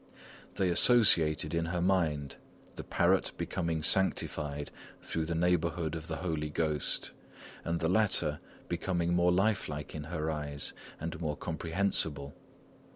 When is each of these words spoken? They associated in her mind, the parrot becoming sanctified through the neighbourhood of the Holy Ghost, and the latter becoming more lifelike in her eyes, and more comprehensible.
They 0.55 0.69
associated 0.71 1.53
in 1.53 1.65
her 1.65 1.79
mind, 1.79 2.37
the 2.75 2.83
parrot 2.83 3.33
becoming 3.37 3.83
sanctified 3.83 4.71
through 4.99 5.25
the 5.27 5.35
neighbourhood 5.35 5.93
of 5.93 6.07
the 6.07 6.15
Holy 6.15 6.49
Ghost, 6.49 7.11
and 7.63 7.79
the 7.79 7.87
latter 7.87 8.39
becoming 8.67 9.13
more 9.13 9.31
lifelike 9.31 9.93
in 9.93 10.05
her 10.05 10.31
eyes, 10.31 10.73
and 10.99 11.21
more 11.21 11.37
comprehensible. 11.37 12.33